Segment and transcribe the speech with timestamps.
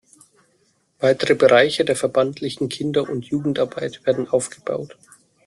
[0.97, 4.97] Weitere Bereiche der verbandlichen Kinder- und Jugendarbeit werden aufgebaut.